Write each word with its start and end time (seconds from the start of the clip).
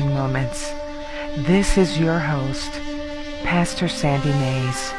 Moments. 0.00 0.72
This 1.36 1.76
is 1.76 1.98
your 1.98 2.18
host, 2.18 2.72
Pastor 3.44 3.88
Sandy 3.88 4.30
Mays. 4.30 4.90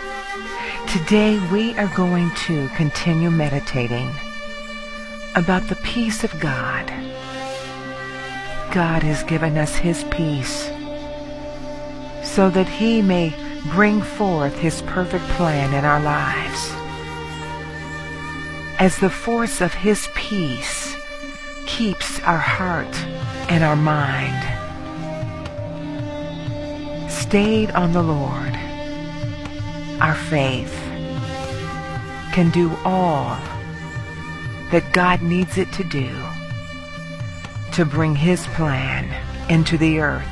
Today 0.87 1.39
we 1.51 1.75
are 1.79 1.87
going 1.95 2.29
to 2.45 2.67
continue 2.75 3.31
meditating 3.31 4.07
about 5.35 5.67
the 5.67 5.77
peace 5.77 6.23
of 6.23 6.39
God. 6.39 6.85
God 8.71 9.01
has 9.01 9.23
given 9.23 9.57
us 9.57 9.75
His 9.75 10.03
peace 10.11 10.69
so 12.21 12.51
that 12.51 12.69
He 12.69 13.01
may 13.01 13.33
bring 13.71 13.99
forth 13.99 14.55
His 14.59 14.83
perfect 14.83 15.25
plan 15.29 15.73
in 15.73 15.85
our 15.85 16.01
lives. 16.01 16.71
As 18.79 18.99
the 18.99 19.09
force 19.09 19.59
of 19.59 19.73
His 19.73 20.07
peace 20.13 20.95
keeps 21.65 22.19
our 22.19 22.37
heart 22.37 22.95
and 23.49 23.63
our 23.63 23.75
mind 23.75 24.52
stayed 27.33 27.71
on 27.71 27.91
the 27.93 28.03
Lord, 28.03 28.53
our 29.99 30.13
faith 30.13 30.71
can 32.31 32.51
do 32.51 32.69
all 32.85 33.35
that 34.69 34.87
God 34.93 35.23
needs 35.23 35.57
it 35.57 35.71
to 35.71 35.83
do 35.83 36.15
to 37.71 37.85
bring 37.85 38.15
His 38.15 38.45
plan 38.49 39.09
into 39.49 39.79
the 39.79 39.99
earth, 39.99 40.29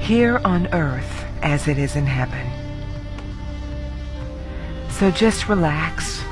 here 0.00 0.40
on 0.44 0.66
earth 0.74 1.24
as 1.40 1.68
it 1.68 1.78
is 1.78 1.94
in 1.94 2.06
heaven. 2.06 2.50
So 4.90 5.12
just 5.12 5.48
relax 5.48 6.24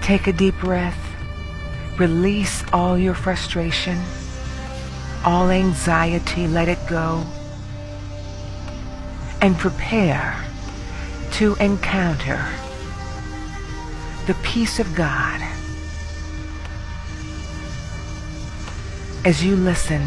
Take 0.00 0.26
a 0.26 0.32
deep 0.32 0.54
breath. 0.60 0.96
Release 1.98 2.64
all 2.72 2.96
your 2.96 3.12
frustration, 3.12 4.00
all 5.26 5.50
anxiety, 5.50 6.46
let 6.46 6.68
it 6.68 6.78
go. 6.86 7.26
And 9.42 9.58
prepare 9.58 10.40
to 11.32 11.56
encounter 11.56 12.42
the 14.26 14.34
peace 14.42 14.78
of 14.78 14.94
God 14.94 15.40
as 19.24 19.44
you 19.44 19.56
listen 19.56 20.06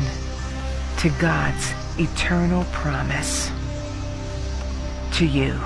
to 0.97 1.09
God's 1.19 1.73
eternal 1.99 2.63
promise 2.71 3.51
to 5.13 5.25
you. 5.25 5.59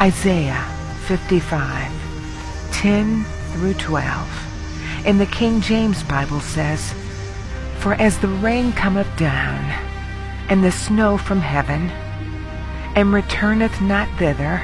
Isaiah 0.00 0.64
55, 1.06 2.72
10 2.72 3.24
through 3.24 3.74
12. 3.74 4.47
In 5.04 5.18
the 5.18 5.26
King 5.26 5.60
James 5.60 6.02
Bible 6.02 6.40
says, 6.40 6.92
For 7.78 7.94
as 7.94 8.18
the 8.18 8.28
rain 8.28 8.72
cometh 8.72 9.08
down, 9.16 9.64
and 10.48 10.62
the 10.62 10.72
snow 10.72 11.16
from 11.16 11.40
heaven, 11.40 11.90
and 12.94 13.12
returneth 13.12 13.80
not 13.80 14.08
thither, 14.18 14.62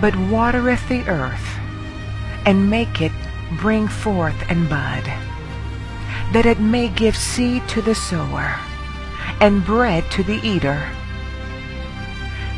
but 0.00 0.16
watereth 0.16 0.88
the 0.88 1.02
earth, 1.08 1.58
and 2.46 2.70
make 2.70 3.00
it 3.00 3.12
bring 3.58 3.88
forth 3.88 4.36
and 4.48 4.68
bud, 4.68 5.04
that 6.32 6.46
it 6.46 6.60
may 6.60 6.88
give 6.88 7.16
seed 7.16 7.68
to 7.68 7.82
the 7.82 7.94
sower, 7.94 8.56
and 9.40 9.64
bread 9.64 10.08
to 10.12 10.22
the 10.22 10.40
eater, 10.46 10.88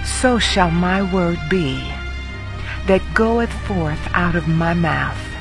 so 0.05 0.39
shall 0.39 0.71
my 0.71 1.03
word 1.03 1.39
be 1.49 1.79
that 2.87 3.03
goeth 3.15 3.53
forth 3.67 4.07
out 4.13 4.37
of 4.37 4.47
my 4.47 4.75
mouth. 4.75 5.34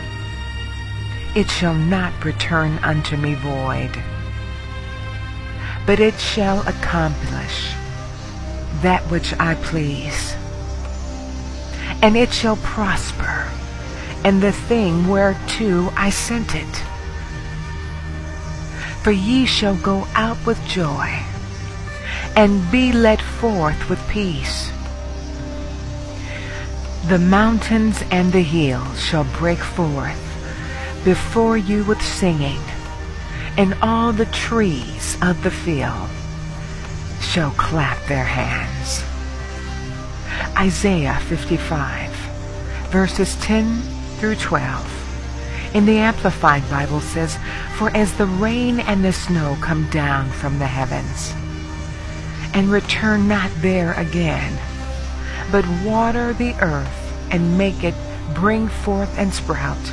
It 1.36 1.50
shall 1.50 1.74
not 1.74 2.24
return 2.24 2.78
unto 2.84 3.18
me 3.18 3.34
void, 3.34 4.00
but 5.88 6.00
it 6.00 6.20
shall 6.20 6.60
accomplish 6.68 7.74
that 8.84 9.02
which 9.10 9.34
I 9.40 9.56
please. 9.56 10.36
And 12.04 12.16
it 12.16 12.32
shall 12.32 12.58
prosper 12.58 13.50
in 14.24 14.42
the 14.42 14.52
thing 14.52 15.08
whereto 15.08 15.92
I 15.98 16.12
sent 16.12 16.54
it. 16.54 16.84
For 19.02 19.12
ye 19.12 19.48
shall 19.48 19.76
go 19.76 20.08
out 20.14 20.38
with 20.46 20.64
joy, 20.68 21.20
and 22.36 22.72
be 22.72 22.92
led 22.92 23.22
forth 23.22 23.90
with 23.90 24.08
peace. 24.08 24.72
The 27.08 27.18
mountains 27.18 28.04
and 28.12 28.32
the 28.32 28.44
hills 28.44 29.04
shall 29.04 29.26
break 29.40 29.60
forth 29.60 30.33
before 31.04 31.58
you 31.58 31.84
with 31.84 32.02
singing, 32.02 32.62
and 33.58 33.76
all 33.82 34.14
the 34.14 34.26
trees 34.28 35.18
of 35.22 35.42
the 35.44 35.52
field 35.52 36.10
shall 37.22 37.52
clap 37.52 37.98
their 38.08 38.24
hands. 38.24 39.04
Isaiah 40.58 41.20
55, 41.28 42.10
verses 42.90 43.36
10 43.38 43.82
through 44.18 44.36
12. 44.36 45.74
In 45.76 45.86
the 45.86 45.98
Amplified 45.98 46.68
Bible 46.70 47.02
says, 47.02 47.38
For 47.78 47.90
as 47.96 48.14
the 48.14 48.28
rain 48.28 48.80
and 48.80 49.04
the 49.04 49.12
snow 49.12 49.58
come 49.60 49.90
down 49.90 50.30
from 50.30 50.60
the 50.60 50.68
heavens, 50.68 51.34
and 52.54 52.72
return 52.72 53.28
not 53.28 53.52
there 53.58 53.94
again, 53.94 54.58
but 55.52 55.66
water 55.84 56.34
the 56.34 56.54
earth 56.62 57.14
and 57.32 57.58
make 57.58 57.84
it 57.84 57.96
bring 58.36 58.68
forth 58.68 59.18
and 59.18 59.34
sprout, 59.34 59.92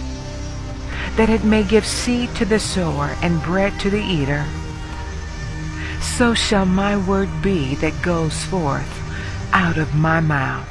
that 1.16 1.31
it 1.31 1.44
may 1.44 1.62
give 1.62 1.87
seed 1.87 2.34
to 2.37 2.44
the 2.44 2.59
sower 2.59 3.16
and 3.22 3.43
bread 3.43 3.78
to 3.81 3.91
the 3.91 4.03
eater. 4.03 4.44
So 6.00 6.34
shall 6.34 6.66
my 6.66 6.97
word 6.97 7.31
be 7.43 7.75
that 7.76 8.03
goes 8.03 8.44
forth 8.44 8.91
out 9.53 9.76
of 9.76 9.94
my 9.94 10.20
mouth. 10.20 10.69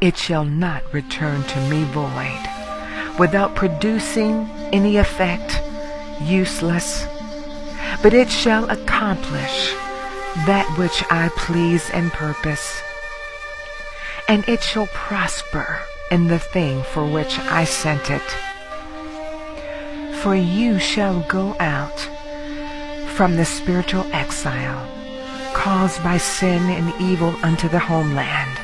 It 0.00 0.16
shall 0.16 0.44
not 0.44 0.82
return 0.92 1.42
to 1.44 1.60
me 1.68 1.84
void, 1.84 3.18
without 3.18 3.54
producing 3.54 4.48
any 4.72 4.96
effect, 4.98 5.62
useless, 6.20 7.06
but 8.02 8.12
it 8.12 8.30
shall 8.30 8.68
accomplish 8.68 9.72
that 10.44 10.66
which 10.78 11.02
I 11.10 11.30
please 11.36 11.88
and 11.90 12.12
purpose 12.12 12.82
and 14.28 14.48
it 14.48 14.62
shall 14.62 14.86
prosper 14.88 15.80
in 16.10 16.26
the 16.28 16.38
thing 16.38 16.82
for 16.82 17.04
which 17.06 17.38
I 17.38 17.64
sent 17.64 18.10
it. 18.10 18.22
For 20.26 20.34
you 20.34 20.80
shall 20.80 21.20
go 21.28 21.54
out 21.60 22.00
from 23.14 23.36
the 23.36 23.44
spiritual 23.44 24.04
exile 24.12 24.84
caused 25.54 26.02
by 26.02 26.18
sin 26.18 26.68
and 26.68 26.92
evil 27.00 27.36
unto 27.44 27.68
the 27.68 27.78
homeland 27.78 28.58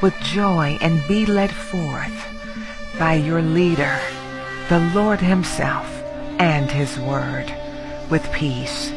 with 0.00 0.14
joy 0.20 0.78
and 0.80 1.02
be 1.08 1.26
led 1.26 1.50
forth 1.50 2.14
by 2.96 3.14
your 3.14 3.42
leader, 3.42 3.98
the 4.68 4.78
Lord 4.94 5.18
himself 5.18 6.00
and 6.38 6.70
his 6.70 6.96
word 6.96 7.52
with 8.08 8.30
peace. 8.30 8.92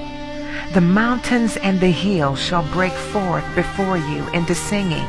The 0.75 0.81
mountains 0.81 1.57
and 1.57 1.79
the 1.79 1.89
hills 1.89 2.39
shall 2.39 2.71
break 2.73 2.93
forth 2.93 3.55
before 3.55 3.97
you 3.97 4.29
into 4.33 4.53
singing 4.53 5.07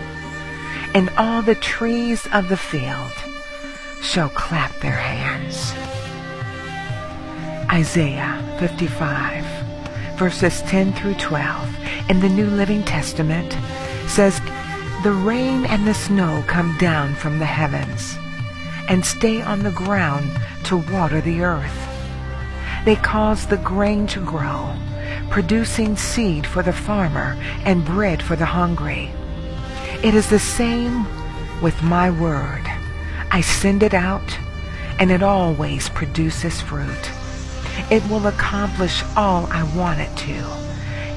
and 0.94 1.10
all 1.18 1.42
the 1.42 1.56
trees 1.56 2.26
of 2.32 2.48
the 2.48 2.56
field 2.56 3.12
shall 4.00 4.30
clap 4.30 4.74
their 4.80 4.96
hands. 4.96 5.74
Isaiah 7.76 8.42
55, 8.58 9.44
verses 10.16 10.62
10 10.62 10.94
through 10.94 11.16
12 11.16 11.76
in 12.08 12.20
the 12.20 12.28
New 12.30 12.46
Living 12.46 12.82
Testament 12.82 13.52
says, 14.08 14.40
The 15.02 15.12
rain 15.12 15.66
and 15.66 15.86
the 15.86 15.92
snow 15.92 16.42
come 16.46 16.74
down 16.78 17.14
from 17.16 17.38
the 17.38 17.44
heavens 17.44 18.16
and 18.88 19.04
stay 19.04 19.42
on 19.42 19.62
the 19.62 19.72
ground 19.72 20.30
to 20.64 20.78
water 20.90 21.20
the 21.20 21.42
earth. 21.42 21.78
They 22.86 22.96
cause 22.96 23.46
the 23.46 23.58
grain 23.58 24.06
to 24.06 24.24
grow, 24.24 24.74
producing 25.28 25.98
seed 25.98 26.46
for 26.46 26.62
the 26.62 26.72
farmer 26.72 27.36
and 27.66 27.84
bread 27.84 28.22
for 28.22 28.36
the 28.36 28.46
hungry. 28.46 29.10
It 30.02 30.14
is 30.14 30.30
the 30.30 30.38
same 30.38 31.04
with 31.60 31.82
my 31.82 32.08
word. 32.10 32.64
I 33.30 33.42
send 33.42 33.82
it 33.82 33.92
out, 33.92 34.38
and 34.98 35.10
it 35.10 35.22
always 35.22 35.90
produces 35.90 36.62
fruit. 36.62 37.10
It 37.90 38.08
will 38.08 38.26
accomplish 38.26 39.02
all 39.16 39.46
I 39.50 39.62
want 39.76 40.00
it 40.00 40.16
to, 40.16 40.34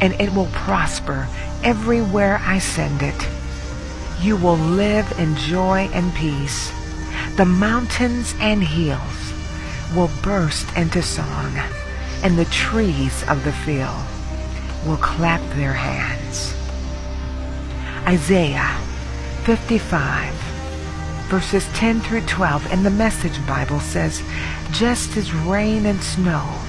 and 0.02 0.14
it 0.20 0.34
will 0.34 0.48
prosper 0.48 1.28
everywhere 1.64 2.40
I 2.44 2.60
send 2.60 3.02
it. 3.02 3.28
You 4.22 4.36
will 4.38 4.58
live 4.58 5.12
in 5.18 5.36
joy 5.36 5.90
and 5.94 6.14
peace. 6.14 6.72
The 7.38 7.46
mountains 7.46 8.36
and 8.40 8.64
hills 8.64 9.34
will 9.96 10.12
burst 10.22 10.76
into 10.78 11.02
song, 11.02 11.58
and 12.24 12.38
the 12.38 12.46
trees 12.46 13.24
of 13.30 13.44
the 13.44 13.54
field 13.54 14.06
will 14.86 14.98
clap 14.98 15.42
their 15.56 15.74
hands. 15.74 16.54
Isaiah 18.06 18.78
55, 19.44 20.49
verses 21.30 21.68
10 21.74 22.02
through 22.02 22.22
12 22.22 22.74
in 22.74 22.82
the 22.82 22.90
Message 22.90 23.46
Bible 23.46 23.80
says, 23.80 24.24
just 24.72 25.16
as 25.16 25.32
rain 25.32 25.86
and 25.86 26.02
snow 26.02 26.60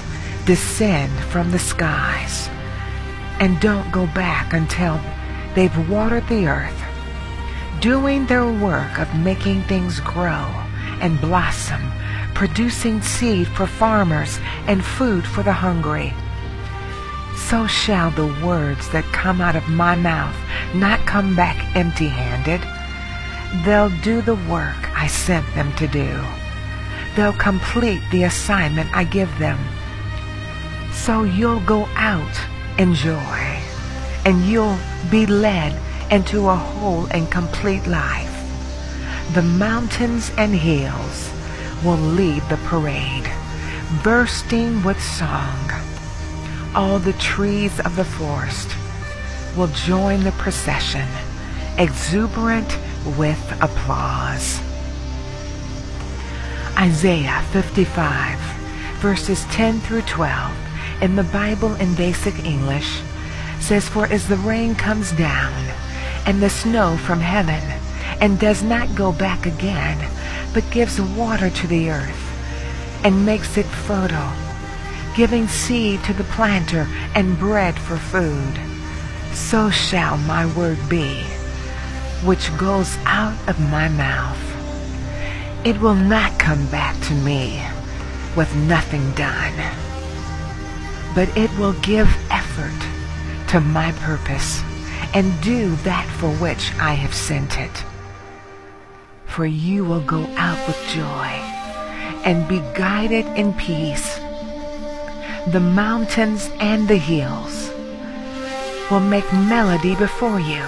descend 0.44 1.10
from 1.24 1.50
the 1.50 1.58
skies 1.58 2.48
and 3.40 3.58
don't 3.58 3.90
go 3.90 4.06
back 4.08 4.52
until 4.52 5.00
they've 5.54 5.88
watered 5.88 6.28
the 6.28 6.46
earth, 6.46 6.78
doing 7.80 8.26
their 8.26 8.44
work 8.44 8.98
of 8.98 9.14
making 9.14 9.62
things 9.62 9.98
grow 10.00 10.46
and 11.00 11.18
blossom, 11.22 11.80
producing 12.34 13.00
seed 13.00 13.48
for 13.48 13.66
farmers 13.66 14.38
and 14.66 14.84
food 14.84 15.26
for 15.26 15.42
the 15.42 15.54
hungry. 15.54 16.12
So 17.34 17.66
shall 17.66 18.10
the 18.10 18.26
words 18.44 18.90
that 18.90 19.04
come 19.04 19.40
out 19.40 19.56
of 19.56 19.66
my 19.70 19.96
mouth 19.96 20.36
not 20.74 21.00
come 21.06 21.34
back 21.34 21.74
empty-handed. 21.74 22.60
They'll 23.64 23.90
do 24.00 24.22
the 24.22 24.36
work 24.36 24.96
I 24.96 25.06
sent 25.08 25.46
them 25.54 25.72
to 25.74 25.88
do. 25.88 26.24
They'll 27.16 27.32
complete 27.32 28.00
the 28.10 28.22
assignment 28.24 28.94
I 28.94 29.04
give 29.04 29.36
them. 29.38 29.58
So 30.92 31.24
you'll 31.24 31.60
go 31.60 31.86
out 31.96 32.40
in 32.78 32.94
joy, 32.94 33.60
and 34.24 34.44
you'll 34.44 34.78
be 35.10 35.26
led 35.26 35.76
into 36.12 36.48
a 36.48 36.54
whole 36.54 37.06
and 37.06 37.30
complete 37.30 37.86
life. 37.86 38.28
The 39.34 39.42
mountains 39.42 40.30
and 40.36 40.54
hills 40.54 41.30
will 41.84 41.96
lead 41.96 42.42
the 42.48 42.58
parade, 42.64 43.30
bursting 44.04 44.82
with 44.84 45.00
song. 45.02 45.70
All 46.74 46.98
the 46.98 47.14
trees 47.14 47.80
of 47.80 47.96
the 47.96 48.04
forest 48.04 48.70
will 49.56 49.68
join 49.68 50.22
the 50.22 50.32
procession, 50.32 51.08
exuberant 51.78 52.78
with 53.18 53.58
applause. 53.60 54.60
Isaiah 56.78 57.42
55, 57.52 58.38
verses 59.00 59.44
10 59.46 59.80
through 59.80 60.02
12, 60.02 60.56
in 61.02 61.16
the 61.16 61.24
Bible 61.24 61.74
in 61.76 61.94
Basic 61.94 62.44
English, 62.44 63.00
says, 63.60 63.88
For 63.88 64.06
as 64.06 64.28
the 64.28 64.36
rain 64.36 64.74
comes 64.74 65.12
down 65.12 65.52
and 66.26 66.42
the 66.42 66.50
snow 66.50 66.96
from 66.96 67.20
heaven, 67.20 67.62
and 68.20 68.38
does 68.38 68.62
not 68.62 68.94
go 68.94 69.12
back 69.12 69.46
again, 69.46 69.98
but 70.52 70.70
gives 70.70 71.00
water 71.00 71.50
to 71.50 71.66
the 71.66 71.90
earth, 71.90 73.02
and 73.04 73.24
makes 73.24 73.56
it 73.56 73.66
fertile, 73.66 74.32
giving 75.16 75.48
seed 75.48 76.02
to 76.04 76.12
the 76.12 76.24
planter 76.24 76.86
and 77.14 77.38
bread 77.38 77.78
for 77.78 77.96
food, 77.96 78.60
so 79.32 79.70
shall 79.70 80.18
my 80.18 80.46
word 80.54 80.78
be, 80.88 81.24
which 82.24 82.56
goes 82.58 82.96
out 83.04 83.36
of 83.48 83.58
my 83.70 83.88
mouth. 83.88 84.38
It 85.64 85.80
will 85.80 85.94
not 85.94 86.38
come 86.38 86.66
back 86.66 87.00
to 87.04 87.14
me 87.14 87.62
with 88.36 88.54
nothing 88.56 89.12
done, 89.12 89.54
but 91.14 91.34
it 91.36 91.50
will 91.58 91.74
give 91.80 92.08
effort 92.30 92.86
to 93.48 93.60
my 93.60 93.92
purpose 93.92 94.62
and 95.14 95.40
do 95.42 95.74
that 95.76 96.06
for 96.18 96.30
which 96.34 96.72
I 96.78 96.94
have 96.94 97.14
sent 97.14 97.58
it. 97.58 97.84
For 99.26 99.46
you 99.46 99.84
will 99.84 100.02
go 100.02 100.24
out 100.36 100.66
with 100.66 100.76
joy 100.88 101.30
and 102.24 102.48
be 102.48 102.60
guided 102.74 103.26
in 103.36 103.54
peace. 103.54 104.18
The 105.48 105.60
mountains 105.60 106.50
and 106.60 106.86
the 106.86 106.96
hills 106.98 107.70
will 108.90 109.00
make 109.00 109.30
melody 109.32 109.94
before 109.96 110.38
you, 110.38 110.62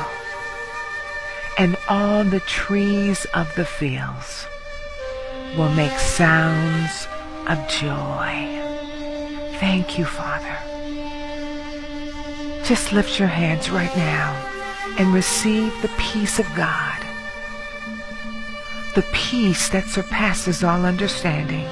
and 1.58 1.76
all 1.88 2.24
the 2.24 2.40
trees 2.40 3.24
of 3.34 3.54
the 3.54 3.64
fields 3.64 4.46
will 5.56 5.70
make 5.70 5.98
sounds 5.98 7.06
of 7.46 7.58
joy. 7.68 8.48
Thank 9.58 9.98
you, 9.98 10.04
Father. 10.04 10.56
Just 12.64 12.92
lift 12.92 13.18
your 13.18 13.28
hands 13.28 13.70
right 13.70 13.94
now 13.96 14.32
and 14.98 15.12
receive 15.12 15.72
the 15.82 15.90
peace 15.98 16.38
of 16.38 16.46
God. 16.54 16.98
The 18.94 19.04
peace 19.12 19.68
that 19.70 19.84
surpasses 19.86 20.64
all 20.64 20.84
understanding. 20.84 21.66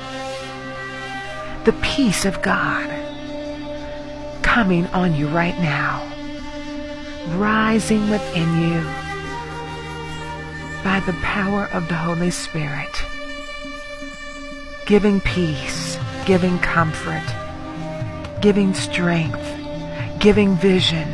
The 1.65 1.77
peace 1.83 2.25
of 2.25 2.43
God 2.43 2.89
coming 4.43 4.87
on 4.89 5.15
you 5.15 5.29
right 5.29 5.59
now, 5.59 6.07
rising 7.39 8.11
within 8.11 8.61
you 8.61 9.10
by 10.83 11.01
the 11.01 11.13
power 11.23 11.69
of 11.73 11.89
the 11.89 11.95
Holy 11.95 12.31
Spirit 12.31 13.05
giving 14.91 15.21
peace, 15.21 15.97
giving 16.27 16.59
comfort, 16.59 17.23
giving 18.41 18.75
strength, 18.75 19.39
giving 20.19 20.57
vision, 20.57 21.09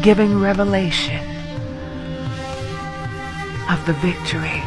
giving 0.00 0.40
revelation 0.40 1.20
of 3.68 3.84
the 3.84 3.92
victory, 4.00 4.62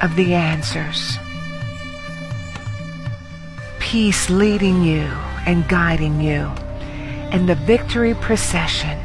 of 0.00 0.16
the 0.16 0.34
answers. 0.34 1.16
Peace 3.78 4.28
leading 4.28 4.82
you 4.82 5.06
and 5.46 5.68
guiding 5.68 6.20
you 6.20 6.50
in 7.30 7.46
the 7.46 7.54
victory 7.54 8.14
procession. 8.14 8.98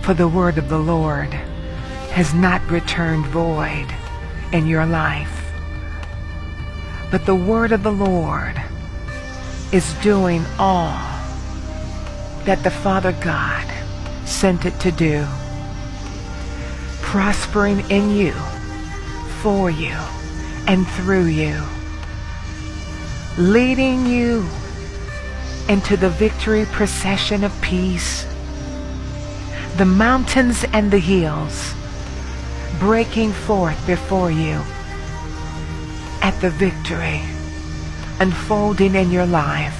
For 0.00 0.14
the 0.14 0.26
word 0.26 0.56
of 0.56 0.70
the 0.70 0.78
Lord 0.78 1.38
has 2.22 2.34
not 2.34 2.62
returned 2.70 3.26
void 3.26 3.88
in 4.52 4.68
your 4.68 4.86
life. 4.86 5.52
But 7.10 7.26
the 7.26 7.34
word 7.34 7.72
of 7.72 7.82
the 7.82 7.90
Lord 7.90 8.62
is 9.72 9.92
doing 9.94 10.44
all 10.56 11.02
that 12.44 12.62
the 12.62 12.70
Father 12.70 13.10
God 13.10 13.66
sent 14.24 14.66
it 14.66 14.78
to 14.78 14.92
do. 14.92 15.26
Prospering 17.00 17.80
in 17.90 18.10
you, 18.10 18.30
for 19.42 19.68
you, 19.68 19.96
and 20.68 20.86
through 20.86 21.26
you. 21.26 21.60
Leading 23.36 24.06
you 24.06 24.46
into 25.68 25.96
the 25.96 26.10
victory 26.10 26.66
procession 26.66 27.42
of 27.42 27.60
peace. 27.62 28.32
The 29.76 29.86
mountains 29.86 30.64
and 30.72 30.88
the 30.88 31.00
hills 31.00 31.74
breaking 32.78 33.32
forth 33.32 33.86
before 33.86 34.30
you 34.30 34.60
at 36.22 36.38
the 36.40 36.50
victory 36.50 37.20
unfolding 38.20 38.94
in 38.94 39.10
your 39.10 39.26
life. 39.26 39.78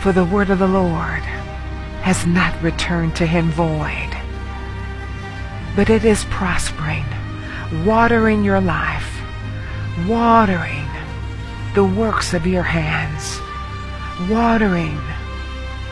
For 0.00 0.12
the 0.12 0.24
word 0.24 0.50
of 0.50 0.58
the 0.58 0.66
Lord 0.66 1.22
has 2.02 2.26
not 2.26 2.60
returned 2.62 3.14
to 3.16 3.26
him 3.26 3.50
void, 3.50 4.10
but 5.76 5.90
it 5.90 6.04
is 6.04 6.24
prospering, 6.26 7.04
watering 7.84 8.42
your 8.42 8.60
life, 8.60 9.08
watering 10.08 10.86
the 11.74 11.84
works 11.84 12.34
of 12.34 12.46
your 12.46 12.62
hands, 12.62 13.40
watering 14.30 14.98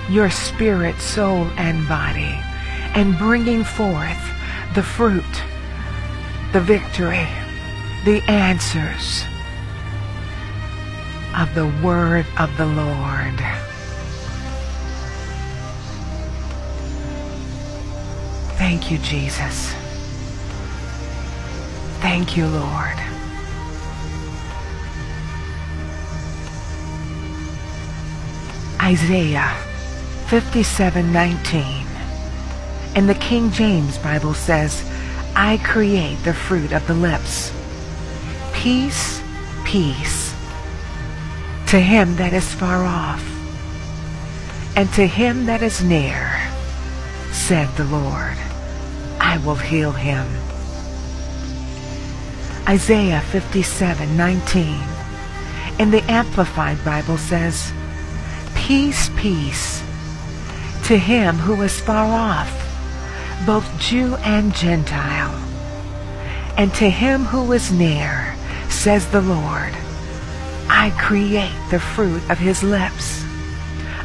your 0.09 0.31
spirit, 0.31 0.99
soul, 1.01 1.47
and 1.57 1.87
body, 1.89 2.39
and 2.97 3.17
bringing 3.17 3.63
forth 3.63 4.19
the 4.75 4.83
fruit 4.83 5.23
the 6.53 6.61
victory, 6.61 7.29
the 8.07 8.23
answers 8.29 9.25
of 11.37 11.55
the 11.55 11.67
word 11.85 12.25
of 12.39 12.57
the 12.57 12.65
Lord. 12.65 13.39
Thank 18.57 18.91
you, 18.91 18.97
Jesus. 18.99 19.75
Thank 22.01 22.39
you, 22.39 22.47
Lord. 22.47 22.99
Isaiah 28.81 29.53
57:19 30.29 31.86
and 32.97 33.09
the 33.09 33.15
King 33.15 33.53
James 33.53 33.99
Bible 33.99 34.35
says, 34.35 34.83
I 35.37 35.59
create 35.59 36.17
the 36.25 36.35
fruit 36.35 36.73
of 36.73 36.85
the 36.89 36.95
lips. 36.95 37.53
Peace, 38.53 39.23
peace 39.65 40.27
to 41.67 41.81
him 41.81 42.15
that 42.17 42.33
is 42.33 42.55
far 42.55 42.85
off, 42.85 43.23
and 44.77 44.91
to 44.93 45.05
him 45.05 45.47
that 45.47 45.63
is 45.63 45.83
near, 45.83 46.31
said 47.33 47.69
the 47.77 47.85
Lord. 47.85 48.37
I 49.21 49.39
will 49.45 49.57
heal 49.57 49.91
him. 49.91 50.27
Isaiah 52.69 53.21
57:19 53.33 54.81
in 55.81 55.91
the 55.91 56.03
Amplified 56.11 56.83
Bible 56.85 57.19
says, 57.19 57.73
Peace, 58.55 59.11
peace 59.17 59.83
to 60.85 60.97
him 60.97 61.35
who 61.37 61.61
is 61.63 61.81
far 61.81 62.07
off, 62.07 62.66
both 63.47 63.79
Jew 63.79 64.17
and 64.17 64.55
Gentile. 64.55 65.35
And 66.59 66.75
to 66.75 66.91
him 66.91 67.25
who 67.25 67.53
is 67.53 67.71
near, 67.71 68.35
says 68.69 69.09
the 69.11 69.23
Lord, 69.23 69.73
I 70.69 70.93
create 70.99 71.55
the 71.71 71.79
fruit 71.79 72.29
of 72.29 72.39
his 72.39 72.63
lips. 72.63 73.25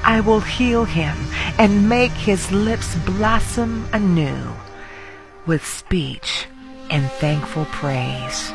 I 0.04 0.22
will 0.22 0.42
heal 0.42 0.86
him 0.86 1.18
and 1.58 1.90
make 1.90 2.12
his 2.12 2.52
lips 2.52 2.96
blossom 3.06 3.88
anew 3.94 4.54
with 5.48 5.66
speech 5.66 6.46
and 6.90 7.10
thankful 7.14 7.66
praise. 7.66 8.52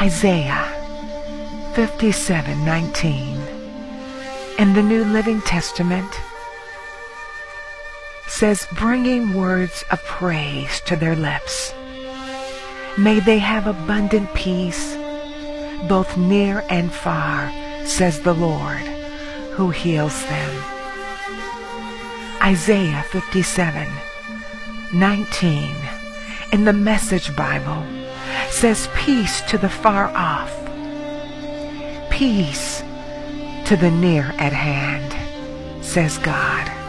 Isaiah 0.00 0.64
57:19 1.74 3.38
in 4.58 4.74
the 4.74 4.82
New 4.82 5.04
Living 5.04 5.40
Testament 5.42 6.20
says 8.30 8.68
bringing 8.72 9.34
words 9.34 9.84
of 9.90 10.02
praise 10.04 10.80
to 10.82 10.94
their 10.94 11.16
lips. 11.16 11.74
May 12.96 13.18
they 13.18 13.38
have 13.38 13.66
abundant 13.66 14.32
peace 14.34 14.96
both 15.88 16.16
near 16.16 16.64
and 16.70 16.92
far, 16.92 17.50
says 17.84 18.20
the 18.20 18.32
Lord, 18.32 18.78
who 19.56 19.70
heals 19.70 20.24
them. 20.26 20.64
Isaiah 22.42 23.02
57, 23.10 23.88
19 24.94 25.76
in 26.52 26.64
the 26.64 26.72
Message 26.72 27.34
Bible 27.34 27.84
says 28.48 28.88
peace 28.94 29.40
to 29.42 29.58
the 29.58 29.68
far 29.68 30.06
off, 30.14 30.54
peace 32.10 32.82
to 33.66 33.76
the 33.76 33.90
near 33.90 34.32
at 34.38 34.52
hand, 34.52 35.84
says 35.84 36.16
God. 36.18 36.79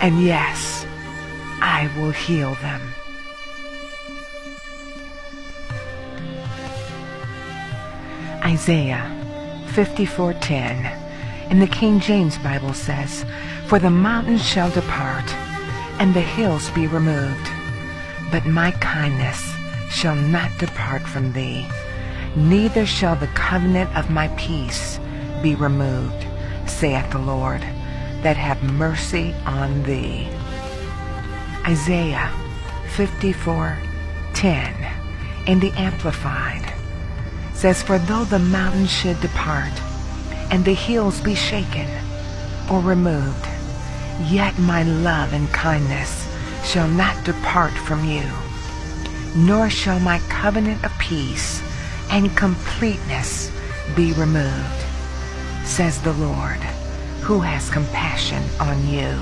And 0.00 0.22
yes, 0.22 0.86
I 1.60 1.90
will 1.96 2.10
heal 2.10 2.54
them. 2.62 2.80
Isaiah 8.42 9.04
54:10 9.74 10.90
in 11.50 11.58
the 11.60 11.66
King 11.66 12.00
James 12.00 12.38
Bible 12.38 12.72
says, 12.72 13.26
"For 13.66 13.78
the 13.78 13.90
mountains 13.90 14.44
shall 14.44 14.70
depart, 14.70 15.34
and 15.98 16.14
the 16.14 16.22
hills 16.22 16.70
be 16.70 16.86
removed, 16.86 17.50
but 18.30 18.46
my 18.46 18.70
kindness 18.80 19.52
shall 19.90 20.14
not 20.16 20.56
depart 20.58 21.02
from 21.02 21.32
thee, 21.32 21.66
neither 22.34 22.86
shall 22.86 23.16
the 23.16 23.34
covenant 23.34 23.94
of 23.94 24.08
my 24.08 24.28
peace 24.28 24.98
be 25.42 25.54
removed, 25.54 26.24
saith 26.66 27.10
the 27.10 27.18
Lord, 27.18 27.62
that 28.22 28.36
have 28.36 28.62
mercy 28.62 29.34
on 29.46 29.82
thee." 29.82 30.28
Isaiah 31.66 32.30
54:10 32.96 34.74
in 35.46 35.60
the 35.60 35.72
Amplified 35.72 36.72
says, 37.54 37.82
For 37.82 37.98
though 37.98 38.24
the 38.24 38.38
mountains 38.38 38.90
should 38.90 39.20
depart, 39.20 39.72
and 40.50 40.64
the 40.64 40.74
hills 40.74 41.20
be 41.20 41.34
shaken 41.34 41.88
or 42.70 42.80
removed, 42.80 43.46
yet 44.28 44.58
my 44.58 44.82
love 44.82 45.32
and 45.32 45.46
kindness 45.52 46.26
shall 46.64 46.88
not 46.88 47.22
depart 47.24 47.72
from 47.72 48.04
you, 48.04 48.24
nor 49.36 49.68
shall 49.68 50.00
my 50.00 50.18
covenant 50.30 50.82
of 50.84 50.98
peace 50.98 51.62
and 52.10 52.34
completeness 52.36 53.52
be 53.94 54.12
removed, 54.14 54.84
says 55.64 56.00
the 56.00 56.14
Lord, 56.14 56.60
who 57.22 57.40
has 57.40 57.70
compassion 57.70 58.42
on 58.58 58.88
you. 58.88 59.14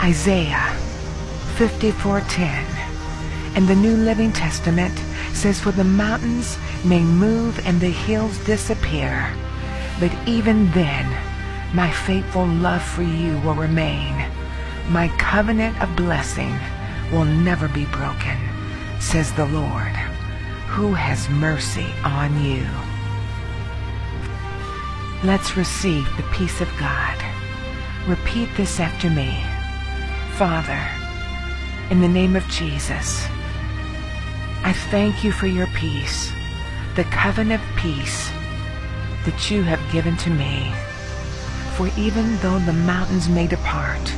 Isaiah 0.00 0.74
54:10 1.56 2.64
and 3.54 3.68
the 3.68 3.74
New 3.74 3.96
Living 3.96 4.32
Testament 4.32 4.96
says, 5.34 5.60
For 5.60 5.72
the 5.72 5.84
mountains 5.84 6.56
may 6.84 7.00
move 7.00 7.64
and 7.66 7.80
the 7.80 7.90
hills 7.90 8.38
disappear, 8.44 9.32
but 10.00 10.12
even 10.26 10.70
then 10.72 11.06
my 11.74 11.90
faithful 11.90 12.46
love 12.46 12.82
for 12.82 13.02
you 13.02 13.38
will 13.40 13.54
remain. 13.54 14.14
My 14.88 15.08
covenant 15.18 15.80
of 15.82 15.94
blessing 15.96 16.58
will 17.10 17.24
never 17.24 17.68
be 17.68 17.84
broken, 17.86 18.38
says 19.00 19.32
the 19.32 19.46
Lord, 19.46 19.96
who 20.68 20.94
has 20.94 21.28
mercy 21.28 21.86
on 22.04 22.42
you. 22.42 22.66
Let's 25.24 25.56
receive 25.56 26.04
the 26.16 26.24
peace 26.32 26.60
of 26.60 26.68
God. 26.80 27.16
Repeat 28.08 28.48
this 28.56 28.80
after 28.80 29.08
me. 29.08 29.40
Father, 30.36 30.84
in 31.90 32.00
the 32.00 32.08
name 32.08 32.34
of 32.34 32.42
Jesus, 32.48 33.28
I 34.64 34.72
thank 34.90 35.22
you 35.22 35.30
for 35.30 35.46
your 35.46 35.68
peace, 35.68 36.32
the 36.96 37.04
covenant 37.04 37.62
of 37.62 37.76
peace 37.76 38.32
that 39.24 39.48
you 39.48 39.62
have 39.62 39.92
given 39.92 40.16
to 40.16 40.30
me. 40.30 40.72
For 41.76 41.88
even 41.96 42.36
though 42.38 42.58
the 42.58 42.72
mountains 42.72 43.28
may 43.28 43.46
depart 43.46 44.12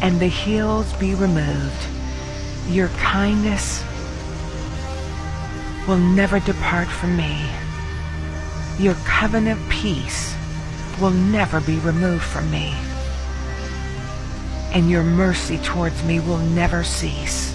and 0.00 0.20
the 0.20 0.28
hills 0.28 0.92
be 0.92 1.16
removed, 1.16 1.88
your 2.68 2.88
kindness 2.90 3.84
will 5.88 5.98
never 5.98 6.38
depart 6.38 6.86
from 6.86 7.16
me. 7.16 7.44
Your 8.78 8.94
covenant 9.06 9.60
of 9.60 9.68
peace 9.70 10.36
will 11.00 11.10
never 11.10 11.60
be 11.60 11.78
removed 11.78 12.24
from 12.24 12.50
me. 12.50 12.74
And 14.72 14.90
your 14.90 15.02
mercy 15.02 15.56
towards 15.58 16.02
me 16.04 16.20
will 16.20 16.38
never 16.38 16.84
cease. 16.84 17.54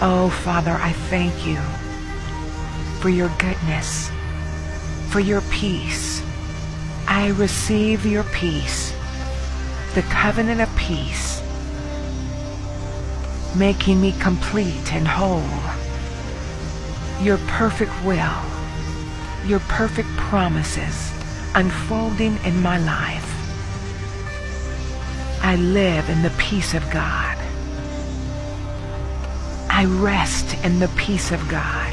Oh, 0.00 0.28
Father, 0.42 0.72
I 0.72 0.92
thank 1.08 1.46
you 1.46 1.56
for 3.00 3.08
your 3.08 3.30
goodness, 3.38 4.10
for 5.10 5.20
your 5.20 5.40
peace. 5.52 6.22
I 7.06 7.28
receive 7.28 8.04
your 8.04 8.24
peace, 8.24 8.92
the 9.94 10.02
covenant 10.02 10.60
of 10.60 10.76
peace, 10.76 11.40
making 13.56 14.00
me 14.00 14.12
complete 14.18 14.92
and 14.92 15.06
whole. 15.06 15.46
Your 17.24 17.38
perfect 17.46 17.92
will, 18.04 18.42
your 19.46 19.60
perfect 19.60 20.08
promises 20.16 21.12
unfolding 21.54 22.36
in 22.44 22.60
my 22.60 22.78
life. 22.78 23.32
I 25.42 25.56
live 25.56 26.10
in 26.10 26.22
the 26.22 26.34
peace 26.38 26.74
of 26.74 26.82
God. 26.90 27.38
I 29.70 29.84
rest 29.84 30.56
in 30.64 30.78
the 30.80 30.88
peace 30.96 31.30
of 31.30 31.48
God. 31.48 31.92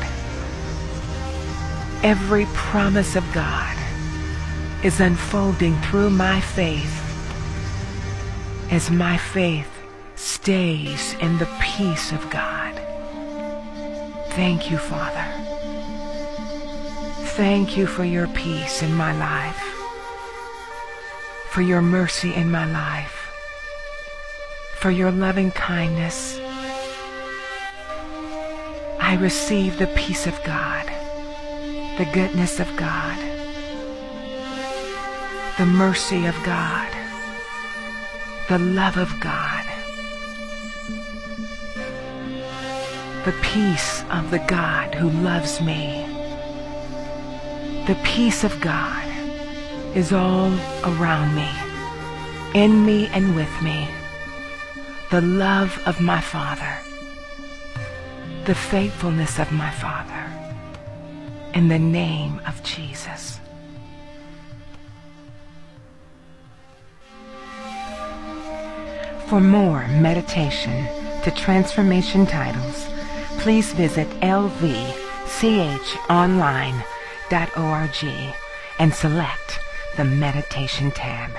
Every 2.03 2.45
promise 2.53 3.15
of 3.15 3.23
God 3.33 3.77
is 4.83 4.99
unfolding 4.99 5.79
through 5.81 6.09
my 6.09 6.41
faith 6.41 6.99
as 8.71 8.89
my 8.89 9.17
faith 9.17 9.69
stays 10.15 11.13
in 11.21 11.37
the 11.37 11.49
peace 11.61 12.11
of 12.11 12.29
God. 12.29 12.73
Thank 14.31 14.71
you, 14.71 14.77
Father. 14.77 15.52
Thank 17.35 17.75
you 17.75 17.87
for 17.87 18.03
your 18.05 18.27
peace 18.27 18.83
in 18.83 18.93
my 18.93 19.11
life, 19.17 19.59
for 21.49 21.61
your 21.61 21.81
mercy 21.81 22.31
in 22.33 22.51
my 22.51 22.65
life, 22.71 23.31
for 24.75 24.91
your 24.91 25.11
loving 25.11 25.49
kindness 25.51 26.39
I 29.13 29.15
receive 29.15 29.79
the 29.79 29.87
peace 29.87 30.27
of 30.27 30.43
God, 30.43 30.85
the 31.97 32.09
goodness 32.13 32.59
of 32.59 32.67
God, 32.77 33.17
the 35.57 35.65
mercy 35.65 36.25
of 36.25 36.35
God, 36.43 36.91
the 38.47 38.59
love 38.59 38.97
of 38.97 39.19
God, 39.19 39.65
the 43.25 43.35
peace 43.41 44.03
of 44.11 44.31
the 44.31 44.43
God 44.47 44.95
who 44.95 45.09
loves 45.09 45.61
me. 45.61 46.12
The 47.87 47.99
peace 48.03 48.43
of 48.43 48.59
God 48.61 49.07
is 49.95 50.13
all 50.13 50.53
around 50.83 51.35
me, 51.35 51.49
in 52.53 52.85
me 52.85 53.07
and 53.07 53.35
with 53.35 53.61
me. 53.61 53.87
The 55.11 55.21
love 55.21 55.79
of 55.85 56.01
my 56.01 56.21
Father 56.21 56.83
the 58.45 58.55
faithfulness 58.55 59.39
of 59.39 59.51
my 59.53 59.71
Father. 59.71 60.29
In 61.53 61.69
the 61.69 61.79
name 61.79 62.41
of 62.45 62.61
Jesus. 62.63 63.39
For 69.27 69.39
more 69.39 69.87
meditation 69.87 70.85
to 71.23 71.31
transformation 71.31 72.25
titles, 72.25 72.89
please 73.39 73.71
visit 73.71 74.09
lvchonline.org 74.19 76.92
and 78.79 78.93
select 78.93 79.59
the 79.97 80.03
meditation 80.03 80.91
tab. 80.91 81.31